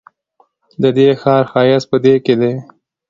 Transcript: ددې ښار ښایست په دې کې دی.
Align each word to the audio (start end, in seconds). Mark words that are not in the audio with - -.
ددې 0.81 1.07
ښار 1.21 1.43
ښایست 1.51 1.87
په 1.91 1.97
دې 2.03 2.15
کې 2.25 2.33
دی. 2.41 2.53